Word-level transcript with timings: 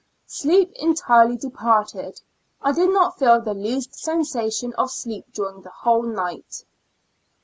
Sleep 0.25 0.71
entirely 0.77 1.37
departed; 1.37 2.21
I 2.59 2.71
did 2.71 2.89
not 2.89 3.19
feel 3.19 3.39
the 3.39 3.53
least 3.53 3.93
sensation 3.93 4.73
of 4.73 4.89
sleep 4.89 5.25
during 5.31 5.61
the 5.61 5.69
whole 5.69 6.01
night. 6.01 6.65